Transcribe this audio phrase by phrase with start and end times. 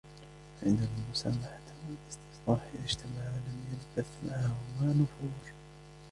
[0.61, 3.63] فَإِنَّ الْمُسَامَحَةَ وَالِاسْتِصْلَاحَ إذَا اجْتَمَعَا لَمْ
[3.95, 5.53] يَلْبَثْ مَعَهُمَا نُفُورٌ